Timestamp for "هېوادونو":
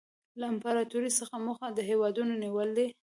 1.89-2.33